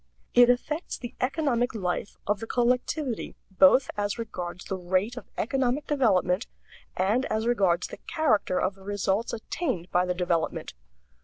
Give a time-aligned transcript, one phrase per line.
[0.33, 5.85] It affects the economic life of the collectivity both as regards the rate of economic
[5.85, 6.47] development
[6.97, 10.73] and as regards the character of the results attained by the development.